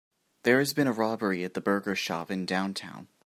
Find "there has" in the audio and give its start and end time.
0.41-0.73